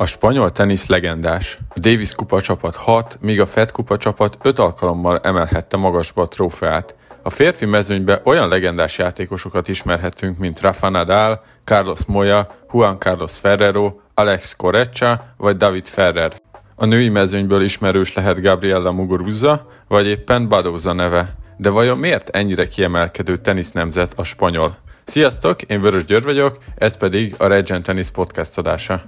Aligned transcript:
A 0.00 0.06
spanyol 0.06 0.50
tenisz 0.50 0.86
legendás. 0.86 1.58
A 1.68 1.78
Davis 1.78 2.14
kupa 2.14 2.40
csapat 2.40 2.76
6, 2.76 3.18
míg 3.20 3.40
a 3.40 3.46
Fed 3.46 3.70
kupa 3.70 3.96
csapat 3.96 4.38
5 4.42 4.58
alkalommal 4.58 5.18
emelhette 5.22 5.76
magasba 5.76 6.22
a 6.22 6.28
trófeát. 6.28 6.94
A 7.22 7.30
férfi 7.30 7.64
mezőnybe 7.64 8.20
olyan 8.24 8.48
legendás 8.48 8.98
játékosokat 8.98 9.68
ismerhetünk, 9.68 10.38
mint 10.38 10.60
Rafa 10.60 10.88
Nadal, 10.88 11.42
Carlos 11.64 12.00
Moya, 12.06 12.46
Juan 12.72 12.98
Carlos 12.98 13.38
Ferrero, 13.38 13.94
Alex 14.14 14.56
Correccia 14.56 15.34
vagy 15.36 15.56
David 15.56 15.86
Ferrer. 15.86 16.40
A 16.74 16.84
női 16.84 17.08
mezőnyből 17.08 17.62
ismerős 17.62 18.14
lehet 18.14 18.40
Gabriella 18.42 18.92
Muguruza, 18.92 19.66
vagy 19.88 20.06
éppen 20.06 20.48
Badoza 20.48 20.92
neve. 20.92 21.28
De 21.56 21.70
vajon 21.70 21.98
miért 21.98 22.28
ennyire 22.28 22.66
kiemelkedő 22.66 23.36
tenisznemzet 23.36 24.12
a 24.16 24.22
spanyol? 24.22 24.76
Sziasztok, 25.04 25.62
én 25.62 25.80
Vörös 25.80 26.04
György 26.04 26.24
vagyok, 26.24 26.58
ez 26.76 26.96
pedig 26.96 27.34
a 27.38 27.46
Regent 27.46 27.84
Tennis 27.84 28.10
podcast 28.10 28.58
adása. 28.58 29.04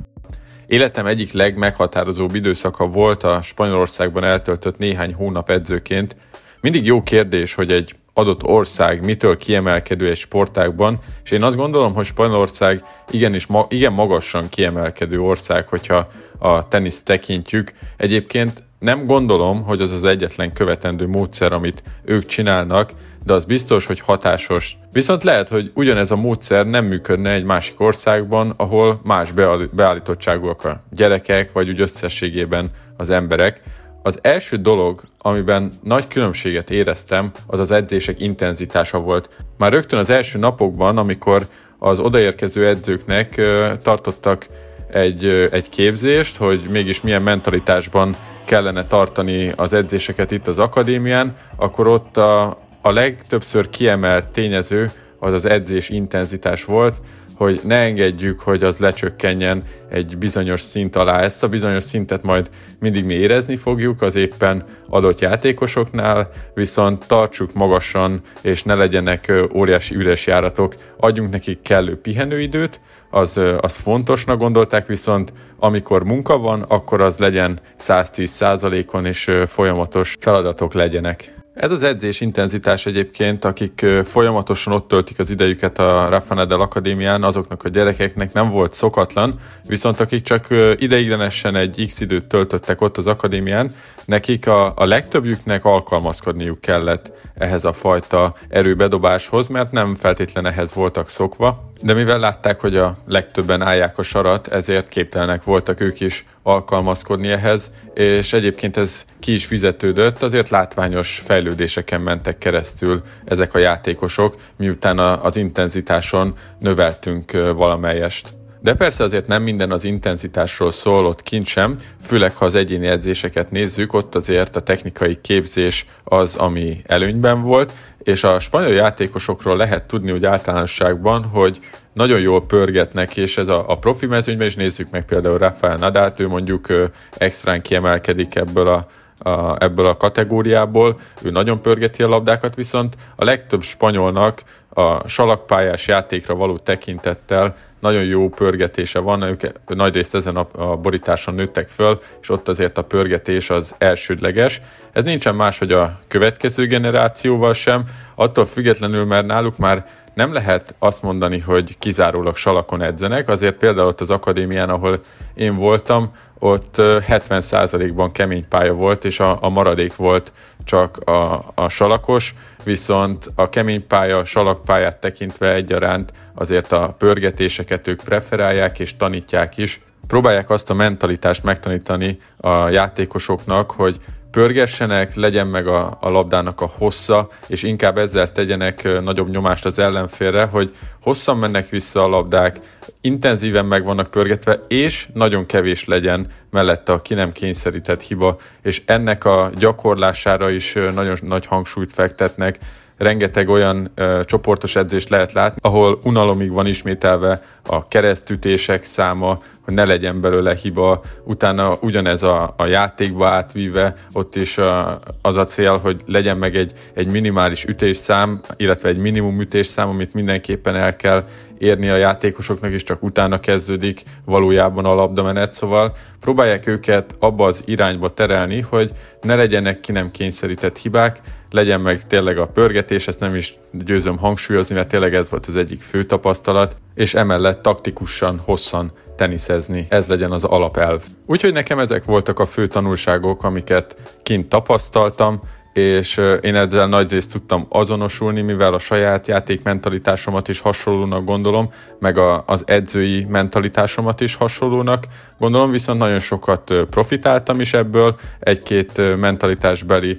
Életem 0.71 1.07
egyik 1.07 1.33
legmeghatározóbb 1.33 2.35
időszaka 2.35 2.87
volt 2.87 3.23
a 3.23 3.43
Spanyolországban 3.43 4.25
eltöltött 4.25 4.79
néhány 4.79 5.15
hónap 5.15 5.51
edzőként. 5.51 6.17
Mindig 6.61 6.87
jó 6.87 7.03
kérdés, 7.03 7.55
hogy 7.55 7.73
egy 7.73 7.95
adott 8.15 8.45
ország 8.45 9.05
mitől 9.05 9.37
kiemelkedő 9.37 10.09
egy 10.09 10.17
sportágban, 10.17 10.99
és 11.25 11.31
én 11.31 11.43
azt 11.43 11.57
gondolom, 11.57 11.95
hogy 11.95 12.05
Spanyolország 12.05 12.85
igenis, 13.11 13.47
ma, 13.47 13.67
igen 13.69 13.93
magasan 13.93 14.49
kiemelkedő 14.49 15.21
ország, 15.21 15.69
hogyha 15.69 16.09
a 16.39 16.69
tenisz 16.69 17.03
tekintjük. 17.03 17.73
Egyébként 17.97 18.63
nem 18.79 19.07
gondolom, 19.07 19.63
hogy 19.63 19.81
az 19.81 19.91
az 19.91 20.05
egyetlen 20.05 20.53
követendő 20.53 21.07
módszer, 21.07 21.53
amit 21.53 21.83
ők 22.05 22.27
csinálnak, 22.27 22.93
de 23.25 23.33
az 23.33 23.45
biztos, 23.45 23.87
hogy 23.87 24.01
hatásos. 24.01 24.79
Viszont 24.93 25.25
lehet, 25.25 25.49
hogy 25.49 25.71
ugyanez 25.75 26.11
a 26.11 26.17
módszer 26.17 26.67
nem 26.67 26.85
működne 26.85 27.33
egy 27.33 27.45
másik 27.45 27.81
országban, 27.81 28.53
ahol 28.57 29.01
más 29.05 29.33
beállítottságúak 29.73 30.65
a 30.65 30.83
gyerekek, 30.91 31.53
vagy 31.53 31.69
úgy 31.69 31.81
összességében 31.81 32.71
az 32.97 33.11
emberek. 33.11 33.63
Az 34.03 34.19
első 34.23 34.57
dolog, 34.57 35.03
amiben 35.19 35.73
nagy 35.83 36.09
különbséget 36.09 36.71
éreztem, 36.71 37.31
az 37.47 37.59
az 37.59 37.71
edzések 37.71 38.21
intenzitása 38.21 38.99
volt. 38.99 39.29
Már 39.59 39.73
rögtön 39.73 39.99
az 39.99 40.11
első 40.11 40.39
napokban, 40.39 40.99
amikor 40.99 41.47
az 41.79 41.99
odaérkező 41.99 42.67
edzőknek 42.67 43.41
tartottak 43.83 44.47
egy, 44.91 45.49
egy 45.51 45.69
képzést, 45.69 46.37
hogy 46.37 46.69
mégis 46.71 47.01
milyen 47.01 47.23
mentalitásban 47.23 48.15
kellene 48.45 48.87
tartani 48.87 49.53
az 49.57 49.73
edzéseket 49.73 50.31
itt 50.31 50.47
az 50.47 50.59
akadémián, 50.59 51.37
akkor 51.57 51.87
ott 51.87 52.17
a, 52.17 52.59
a 52.83 52.91
legtöbbször 52.91 53.71
kiemelt 53.71 54.25
tényező 54.25 54.91
az 55.19 55.33
az 55.33 55.45
edzés 55.45 55.89
intenzitás 55.89 56.65
volt, 56.65 57.01
hogy 57.41 57.61
ne 57.65 57.77
engedjük, 57.77 58.41
hogy 58.41 58.63
az 58.63 58.79
lecsökkenjen 58.79 59.63
egy 59.91 60.19
bizonyos 60.19 60.61
szint 60.61 60.97
alá. 60.97 61.21
Ezt 61.21 61.43
a 61.43 61.49
bizonyos 61.49 61.85
szintet 61.85 62.23
majd 62.23 62.49
mindig 62.79 63.05
mi 63.05 63.15
érezni 63.15 63.57
fogjuk 63.57 64.03
az 64.03 64.15
éppen 64.15 64.65
adott 64.89 65.21
játékosoknál, 65.21 66.31
viszont 66.55 67.07
tartsuk 67.07 67.53
magasan, 67.53 68.21
és 68.43 68.63
ne 68.63 68.75
legyenek 68.75 69.33
óriási 69.55 69.95
üres 69.95 70.27
járatok, 70.27 70.75
adjunk 70.97 71.31
nekik 71.31 71.63
kellő 71.63 72.01
pihenőidőt, 72.01 72.81
az, 73.11 73.41
az 73.61 73.77
fontosnak 73.77 74.39
gondolták, 74.39 74.87
viszont 74.87 75.33
amikor 75.59 76.05
munka 76.05 76.39
van, 76.39 76.63
akkor 76.63 77.01
az 77.01 77.19
legyen 77.19 77.59
110% 77.79 78.93
on 78.93 79.07
és 79.07 79.31
folyamatos 79.47 80.17
feladatok 80.21 80.75
legyenek. 80.75 81.40
Ez 81.55 81.71
az 81.71 81.83
edzés 81.83 82.21
intenzitás 82.21 82.87
egyébként, 82.87 83.45
akik 83.45 83.87
folyamatosan 84.05 84.73
ott 84.73 84.89
töltik 84.89 85.19
az 85.19 85.31
idejüket 85.31 85.79
a 85.79 86.09
Rafa 86.09 86.35
Nadal 86.35 86.61
Akadémián, 86.61 87.23
azoknak 87.23 87.65
a 87.65 87.69
gyerekeknek 87.69 88.33
nem 88.33 88.51
volt 88.51 88.73
szokatlan, 88.73 89.39
viszont 89.67 90.01
akik 90.01 90.23
csak 90.23 90.47
ideiglenesen 90.77 91.57
egy 91.57 91.85
x 91.87 92.01
időt 92.01 92.25
töltöttek 92.25 92.81
ott 92.81 92.97
az 92.97 93.07
akadémián, 93.07 93.75
nekik 94.05 94.47
a, 94.47 94.73
a 94.77 94.85
legtöbbjüknek 94.85 95.65
alkalmazkodniuk 95.65 96.61
kellett 96.61 97.13
ehhez 97.35 97.65
a 97.65 97.73
fajta 97.73 98.35
erőbedobáshoz, 98.49 99.49
mert 99.49 99.73
nem 99.73 99.95
feltétlen 99.95 100.47
ehhez 100.47 100.75
voltak 100.75 101.09
szokva, 101.09 101.71
de 101.83 101.95
mivel 101.95 102.19
látták, 102.19 102.61
hogy 102.61 102.77
a 102.77 102.97
legtöbben 103.07 103.63
állják 103.63 103.99
a 103.99 104.03
sarat, 104.03 104.49
ezért 104.49 104.89
képtelenek 104.89 105.45
voltak 105.45 105.81
ők 105.81 106.01
is 106.01 106.25
alkalmazkodni 106.43 107.29
ehhez, 107.29 107.71
és 107.95 108.33
egyébként 108.33 108.77
ez 108.77 109.05
ki 109.19 109.33
is 109.33 109.47
fizetődött, 109.47 110.23
azért 110.23 110.49
látványos 110.49 111.21
fejlődéseken 111.25 112.01
mentek 112.01 112.39
keresztül 112.39 113.03
ezek 113.25 113.55
a 113.55 113.59
játékosok, 113.59 114.37
miután 114.57 114.99
az 114.99 115.37
intenzitáson 115.37 116.35
növeltünk 116.59 117.33
valamelyest. 117.33 118.39
De 118.63 118.75
persze 118.75 119.05
azért 119.05 119.27
nem 119.27 119.43
minden 119.43 119.71
az 119.71 119.85
intenzitásról 119.85 120.71
szól 120.71 121.07
ott 121.07 121.23
kint 121.23 121.47
sem, 121.47 121.77
főleg 122.03 122.35
ha 122.35 122.45
az 122.45 122.55
egyéni 122.55 122.87
edzéseket 122.87 123.51
nézzük, 123.51 123.93
ott 123.93 124.15
azért 124.15 124.57
a 124.57 124.61
technikai 124.61 125.21
képzés 125.21 125.87
az, 126.05 126.37
ami 126.37 126.81
előnyben 126.87 127.43
volt, 127.43 127.73
és 128.03 128.25
a 128.25 128.39
spanyol 128.39 128.73
játékosokról 128.73 129.57
lehet 129.57 129.87
tudni 129.87 130.13
úgy 130.13 130.25
általánosságban, 130.25 131.25
hogy 131.25 131.59
nagyon 131.93 132.21
jól 132.21 132.47
pörgetnek, 132.47 133.17
és 133.17 133.39
ez 133.39 133.49
a, 133.49 133.71
a 133.71 133.79
profi 133.79 134.07
mezőnyben 134.07 134.47
is 134.47 134.57
nézzük 134.57 134.91
meg 134.91 135.05
például 135.05 135.39
Rafael 135.39 135.77
Nadát, 135.77 136.21
ő 136.21 136.29
mondjuk 136.29 136.91
extrán 137.17 137.63
kiemelkedik 137.63 138.35
ebből 138.35 138.69
a, 138.69 138.87
a, 139.23 139.65
ebből 139.65 139.87
a 139.87 139.97
kategóriából, 139.97 140.99
ő 141.23 141.31
nagyon 141.31 141.63
pörgeti 141.63 142.03
a 142.03 142.09
labdákat, 142.09 142.55
viszont 142.55 142.97
a 143.17 143.25
legtöbb 143.25 143.63
spanyolnak 143.63 144.43
a 144.69 145.09
salakpályás 145.09 145.87
játékra 145.87 146.35
való 146.35 146.57
tekintettel 146.57 147.55
nagyon 147.81 148.05
jó 148.05 148.29
pörgetése 148.29 148.99
van, 148.99 149.23
ők 149.23 149.43
nagyrészt 149.67 150.15
ezen 150.15 150.37
a, 150.37 150.49
a 150.53 150.77
borításon 150.77 151.35
nőttek 151.35 151.69
föl, 151.69 151.99
és 152.21 152.29
ott 152.29 152.49
azért 152.49 152.79
a 152.79 152.83
pörgetés 152.83 153.51
az 153.51 153.75
elsődleges. 153.79 154.61
Ez 154.93 155.05
nincsen 155.05 155.35
más, 155.35 155.59
hogy 155.59 155.73
a 155.73 155.99
következő 156.09 156.67
generációval 156.67 157.53
sem, 157.53 157.85
attól 158.15 158.47
függetlenül, 158.47 159.05
mert 159.05 159.27
náluk 159.27 159.59
már 159.59 159.87
nem 160.15 160.33
lehet 160.33 160.75
azt 160.79 161.03
mondani, 161.03 161.39
hogy 161.39 161.79
kizárólag 161.79 162.37
salakon 162.37 162.83
edzenek, 162.83 163.29
azért 163.29 163.57
például 163.57 163.87
ott 163.87 164.01
az 164.01 164.11
akadémián, 164.11 164.69
ahol 164.69 165.01
én 165.35 165.57
voltam, 165.57 166.11
ott 166.39 166.75
70%-ban 166.79 168.13
kemény 168.13 168.49
pálya 168.49 168.73
volt, 168.73 169.05
és 169.05 169.21
a, 169.21 169.39
a 169.41 169.49
maradék 169.49 169.97
volt 169.97 170.33
csak 170.65 170.97
a, 170.97 171.53
a 171.55 171.69
salakos, 171.69 172.35
viszont 172.65 173.31
a 173.35 173.49
kemény 173.49 173.87
pálya, 173.87 174.25
salakpályát 174.25 174.97
tekintve 174.97 175.53
egyaránt 175.53 176.13
azért 176.35 176.73
a 176.73 176.95
pörgetéseket 176.99 177.87
ők 177.87 178.03
preferálják 178.05 178.79
és 178.79 178.97
tanítják 178.97 179.57
is. 179.57 179.81
Próbálják 180.07 180.51
azt 180.51 180.71
a 180.71 180.75
mentalitást 180.75 181.43
megtanítani 181.43 182.19
a 182.37 182.69
játékosoknak, 182.69 183.71
hogy 183.71 183.97
pörgessenek, 184.31 185.15
legyen 185.15 185.47
meg 185.47 185.67
a, 185.67 185.99
a 186.01 186.11
labdának 186.11 186.61
a 186.61 186.73
hossza, 186.79 187.29
és 187.47 187.63
inkább 187.63 187.99
ezzel 187.99 188.33
tegyenek 188.33 189.01
nagyobb 189.03 189.31
nyomást 189.31 189.65
az 189.65 189.79
ellenfélre, 189.79 190.45
hogy 190.45 190.75
hosszan 191.03 191.39
mennek 191.39 191.69
vissza 191.69 192.03
a 192.03 192.09
labdák, 192.09 192.61
intenzíven 193.01 193.67
meg 193.67 193.85
vannak 193.85 194.11
pörgetve, 194.11 194.65
és 194.69 195.09
nagyon 195.15 195.47
kevés 195.47 195.85
legyen 195.85 196.27
mellette 196.51 196.93
a 196.93 197.03
ki 197.03 197.15
nem 197.15 197.33
kényszerített 197.33 198.03
hiba, 198.03 198.37
és 198.63 198.83
ennek 198.85 199.25
a 199.25 199.51
gyakorlására 199.55 200.51
is 200.51 200.73
nagyon 200.73 201.17
nagy 201.23 201.47
hangsúlyt 201.47 201.93
fektetnek, 201.93 202.59
rengeteg 203.01 203.49
olyan 203.49 203.91
ö, 203.95 204.21
csoportos 204.25 204.77
edzést 204.77 205.09
lehet 205.09 205.33
látni, 205.33 205.61
ahol 205.65 206.01
unalomig 206.03 206.51
van 206.51 206.67
ismételve 206.67 207.43
a 207.67 207.89
keresztütések 207.89 208.85
száma, 208.85 209.39
hogy 209.61 209.75
ne 209.75 209.85
legyen 209.85 210.21
belőle 210.21 210.55
hiba, 210.55 211.03
utána 211.25 211.77
ugyanez 211.81 212.23
a, 212.23 212.55
a 212.57 212.67
játékba 212.67 213.29
átvíve, 213.29 213.97
ott 214.13 214.37
is 214.37 214.59
a, 214.59 215.01
az 215.23 215.37
a 215.37 215.47
cél, 215.47 215.77
hogy 215.77 216.01
legyen 216.07 216.37
meg 216.37 216.57
egy, 216.57 216.73
egy 216.95 217.11
minimális 217.11 217.65
ütésszám, 217.65 218.41
illetve 218.57 218.89
egy 218.89 218.99
minimum 218.99 219.41
ütésszám, 219.41 219.89
amit 219.89 220.15
mindenképpen 220.15 220.77
el 220.77 220.97
kell 220.97 221.25
érni 221.61 221.89
a 221.89 221.97
játékosoknak, 221.97 222.71
és 222.71 222.83
csak 222.83 223.03
utána 223.03 223.41
kezdődik 223.41 224.03
valójában 224.25 224.85
a 224.85 224.95
labdamenet, 224.95 225.53
szóval 225.53 225.97
próbálják 226.21 226.67
őket 226.67 227.15
abba 227.19 227.47
az 227.47 227.63
irányba 227.65 228.09
terelni, 228.09 228.61
hogy 228.61 228.91
ne 229.21 229.35
legyenek 229.35 229.81
ki 229.81 229.93
nem 229.93 230.11
kényszerített 230.11 230.79
hibák, 230.79 231.21
legyen 231.51 231.81
meg 231.81 232.07
tényleg 232.07 232.39
a 232.39 232.47
pörgetés, 232.47 233.09
ezt 233.09 233.21
nem 233.21 233.35
is 233.35 233.55
győzöm 233.71 234.19
hangsúlyozni, 234.19 234.75
mert 234.75 234.89
tényleg 234.89 235.15
ez 235.15 235.31
volt 235.31 235.47
az 235.47 235.57
egyik 235.57 235.83
fő 235.83 236.05
tapasztalat, 236.05 236.77
és 236.95 237.15
emellett 237.15 237.63
taktikusan, 237.63 238.39
hosszan 238.45 238.93
teniszezni, 239.17 239.87
ez 239.89 240.07
legyen 240.07 240.31
az 240.31 240.45
alapelv. 240.45 241.03
Úgyhogy 241.27 241.53
nekem 241.53 241.79
ezek 241.79 242.05
voltak 242.05 242.39
a 242.39 242.47
fő 242.47 242.67
tanulságok, 242.67 243.45
amiket 243.45 243.97
kint 244.23 244.49
tapasztaltam, 244.49 245.41
és 245.73 246.21
én 246.41 246.55
ezzel 246.55 246.87
nagy 246.87 247.11
részt 247.11 247.33
tudtam 247.33 247.67
azonosulni, 247.69 248.41
mivel 248.41 248.75
a 248.75 248.79
saját 248.79 249.27
játékmentalitásomat 249.27 250.49
is 250.49 250.61
hasonlónak 250.61 251.25
gondolom, 251.25 251.73
meg 251.99 252.19
a, 252.19 252.43
az 252.47 252.63
edzői 252.67 253.25
mentalitásomat 253.29 254.21
is 254.21 254.35
hasonlónak 254.35 255.07
gondolom, 255.39 255.71
viszont 255.71 255.99
nagyon 255.99 256.19
sokat 256.19 256.75
profitáltam 256.91 257.61
is 257.61 257.75
ebből, 257.75 258.17
egy-két 258.41 259.17
mentalitásbeli 259.17 260.19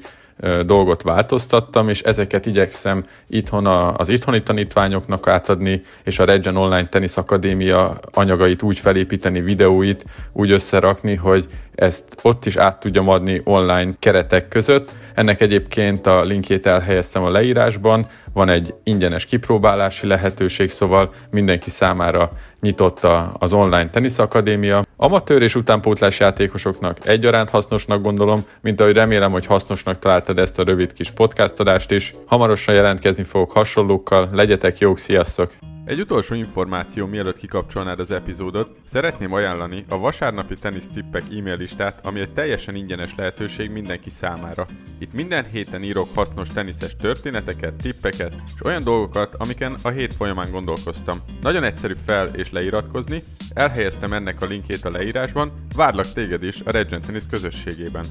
dolgot 0.65 1.01
változtattam, 1.01 1.89
és 1.89 2.01
ezeket 2.01 2.45
igyekszem 2.45 3.05
itthon 3.27 3.65
a, 3.65 3.95
az 3.95 4.09
itthoni 4.09 4.43
tanítványoknak 4.43 5.27
átadni, 5.27 5.81
és 6.03 6.19
a 6.19 6.25
Regen 6.25 6.55
Online 6.55 6.85
Tennis 6.85 7.17
Akadémia 7.17 7.97
anyagait 8.13 8.61
úgy 8.61 8.79
felépíteni, 8.79 9.41
videóit 9.41 10.05
úgy 10.33 10.51
összerakni, 10.51 11.15
hogy 11.15 11.47
ezt 11.75 12.03
ott 12.21 12.45
is 12.45 12.55
át 12.57 12.79
tudjam 12.79 13.09
adni 13.09 13.41
online 13.43 13.91
keretek 13.99 14.47
között. 14.47 14.91
Ennek 15.15 15.41
egyébként 15.41 16.07
a 16.07 16.21
linkjét 16.21 16.65
elhelyeztem 16.65 17.23
a 17.23 17.29
leírásban, 17.29 18.07
van 18.33 18.49
egy 18.49 18.73
ingyenes 18.83 19.25
kipróbálási 19.25 20.07
lehetőség, 20.07 20.69
szóval 20.69 21.13
mindenki 21.31 21.69
számára 21.69 22.31
nyitott 22.61 23.07
az 23.33 23.53
online 23.53 23.89
teniszakadémia. 23.89 24.83
Amatőr 24.97 25.41
és 25.41 25.55
utánpótlás 25.55 26.19
játékosoknak 26.19 27.07
egyaránt 27.07 27.49
hasznosnak 27.49 28.01
gondolom, 28.01 28.41
mint 28.61 28.81
ahogy 28.81 28.93
remélem, 28.93 29.31
hogy 29.31 29.45
hasznosnak 29.45 29.99
találtad 29.99 30.39
ezt 30.39 30.59
a 30.59 30.63
rövid 30.63 30.93
kis 30.93 31.09
podcast 31.09 31.59
adást 31.59 31.91
is. 31.91 32.13
Hamarosan 32.25 32.75
jelentkezni 32.75 33.23
fogok 33.23 33.51
hasonlókkal, 33.51 34.29
legyetek 34.31 34.77
jók, 34.77 34.97
sziasztok! 34.97 35.70
Egy 35.85 35.99
utolsó 35.99 36.35
információ, 36.35 37.05
mielőtt 37.05 37.37
kikapcsolnád 37.37 37.99
az 37.99 38.11
epizódot, 38.11 38.75
szeretném 38.85 39.33
ajánlani 39.33 39.85
a 39.89 39.97
vasárnapi 39.97 40.55
tenisztippek 40.55 41.23
e-mail 41.23 41.57
listát, 41.57 42.05
ami 42.05 42.19
egy 42.19 42.33
teljesen 42.33 42.75
ingyenes 42.75 43.15
lehetőség 43.15 43.71
mindenki 43.71 44.09
számára. 44.09 44.67
Itt 44.99 45.13
minden 45.13 45.45
héten 45.45 45.83
írok 45.83 46.15
hasznos 46.15 46.49
teniszes 46.49 46.95
történeteket, 46.95 47.73
tippeket 47.73 48.35
és 48.55 48.63
olyan 48.63 48.83
dolgokat, 48.83 49.35
amiken 49.35 49.75
a 49.81 49.89
hét 49.89 50.13
folyamán 50.13 50.51
gondolkoztam. 50.51 51.19
Nagyon 51.41 51.63
egyszerű 51.63 51.95
fel 52.05 52.27
és 52.27 52.51
leiratkozni, 52.51 53.23
elhelyeztem 53.53 54.13
ennek 54.13 54.41
a 54.41 54.45
linkjét 54.45 54.85
a 54.85 54.91
leírásban, 54.91 55.51
várlak 55.75 56.13
téged 56.13 56.43
is 56.43 56.61
a 56.65 56.71
Regent 56.71 57.05
Tennis 57.05 57.23
közösségében. 57.29 58.05